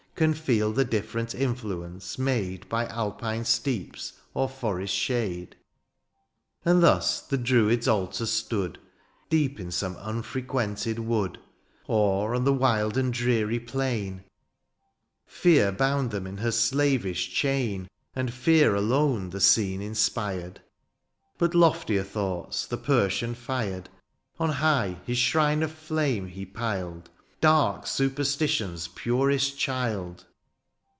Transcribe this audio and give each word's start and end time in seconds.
Can 0.13 0.35
feel 0.35 0.71
the 0.71 0.85
different 0.85 1.33
influence 1.33 2.19
made 2.19 2.69
By 2.69 2.85
alpine 2.85 3.43
steeps, 3.43 4.13
or 4.35 4.47
forest 4.47 4.93
shade. 4.93 5.55
And 6.63 6.83
thus 6.83 7.21
the 7.21 7.39
Druids' 7.39 7.87
altar 7.87 8.27
stood. 8.27 8.77
Deep 9.31 9.59
in 9.59 9.71
some 9.71 9.95
unfrequented 9.99 10.99
wood. 10.99 11.39
Or 11.87 12.35
on 12.35 12.43
the 12.45 12.53
wild 12.53 12.97
and 12.97 13.11
dreary 13.11 13.59
plain; 13.59 14.23
Fear 15.25 15.71
boimd 15.73 16.11
them 16.11 16.27
in 16.27 16.37
her 16.37 16.51
slavish 16.51 17.33
chain. 17.33 17.89
And 18.15 18.31
fear 18.31 18.75
alone 18.75 19.31
the 19.31 19.41
scene 19.41 19.81
inspired: 19.81 20.61
But 21.39 21.55
loftier 21.55 22.03
thoughts 22.03 22.67
the 22.67 22.77
Persian 22.77 23.33
fired,— 23.33 23.89
On 24.41 24.51
high 24.51 24.99
his 25.03 25.17
shrine 25.17 25.63
of 25.63 25.71
flame 25.71 26.27
he 26.27 26.45
piled. 26.45 27.09
Dark 27.43 27.87
superstition's 27.87 28.87
purest 28.89 29.57
child. 29.57 30.25